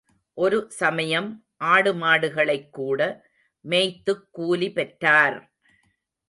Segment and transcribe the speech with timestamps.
[0.37, 1.27] ஒரு சமயம்
[1.63, 2.99] ஆடுமாடுகளைக் கூட
[3.65, 5.39] மேய்த்துக் கூலி பெற்றார்!